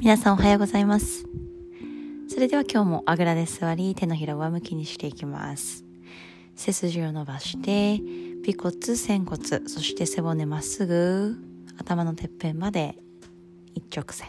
[0.00, 1.26] 皆さんおはようございます。
[2.28, 5.84] それでは今日もあぐらで座り手のひらを上向きにしていきます。
[6.54, 8.00] 背筋を伸ばして
[8.48, 11.36] 尾骨仙骨そして背骨まっすぐ
[11.78, 12.94] 頭のてっぺんまで
[13.74, 14.28] 一直線。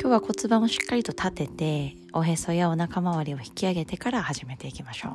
[0.00, 5.10] 今日は骨盤をしっかりと立てておへそやお腹周りを引き上げてから始めていきましょ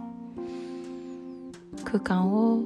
[1.77, 1.83] う。
[1.83, 2.61] 空間を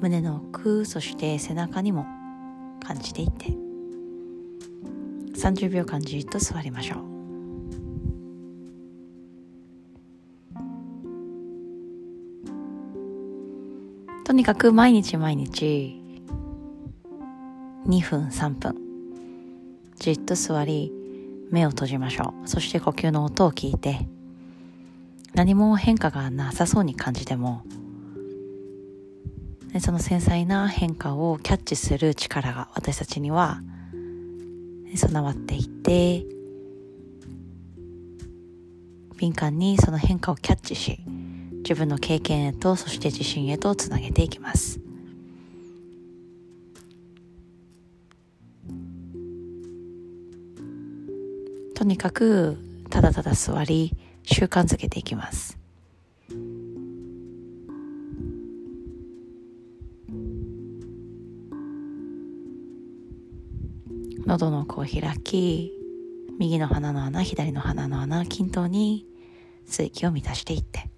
[0.00, 2.15] 胸の奥そして背中にも
[2.86, 3.46] 感じていって
[5.36, 7.16] 30秒間じっと座りましょう。
[14.24, 16.00] とにかく毎日毎日
[17.86, 18.76] 2分3分
[19.96, 20.92] じっと座り
[21.50, 22.48] 目を閉じましょう。
[22.48, 24.06] そして呼吸の音を聞いて
[25.34, 27.62] 何も変化がなさそうに感じても
[29.76, 33.60] でその繊細な変化をキャッチする力が私たちには
[34.94, 36.24] 備わっていて
[39.18, 40.98] 敏感にその変化をキャッチし
[41.58, 44.80] 自分の経験へとそして自信へとつなげていきます。
[51.74, 52.56] とにかく
[52.88, 55.58] ただただ座り習慣づけていきます。
[64.26, 65.72] 喉の奥を開き
[66.40, 69.06] 右の鼻の穴左の鼻の穴均等に
[69.66, 70.90] 水気を満たしていって。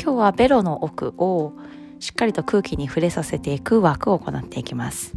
[0.00, 1.52] 今日はベロの奥を
[2.00, 5.14] しっかりと空気に触れさせていくワークを行っていきます。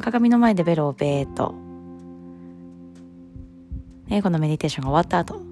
[0.00, 1.54] 鏡の前でベロをベーっと、
[4.08, 5.42] ね、このメディテーションが終わった後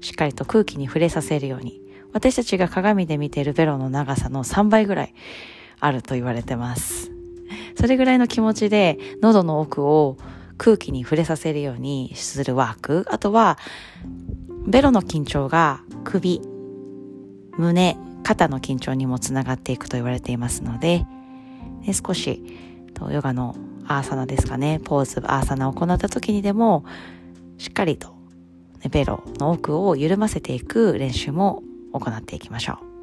[0.00, 1.80] しっかりと空気に触れさせるように。
[2.12, 5.14] 私たちが鏡で見ているベロの長さの3倍ぐらい
[5.80, 7.10] あると言われてます。
[7.76, 10.16] それぐらいの気持ちで喉の奥を
[10.56, 13.06] 空気に触れさせるようにするワーク。
[13.10, 13.58] あとは
[14.66, 16.40] ベロの緊張が首
[17.58, 21.06] 胸肩の緊張にもつながっていくと言われていますので、
[21.86, 22.42] で少し
[23.10, 23.54] ヨガの
[23.86, 26.84] アーサナですかね、ポーズ、アーサナを行った時にでも、
[27.58, 28.14] しっかりと、
[28.90, 32.94] ベロの奥を緩ませていく練習も行っていきましょう。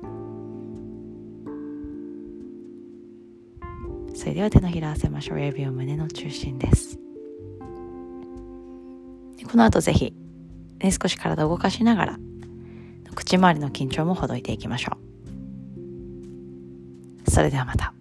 [4.15, 5.41] それでは手のひら合わせましょう。
[5.41, 6.99] 指を胸の中心です。
[9.49, 10.13] この後ぜひ、
[10.79, 12.19] ね、少し体を動かしながら、
[13.15, 15.10] 口周りの緊張もほどいていきましょう。
[17.31, 18.00] それではまた。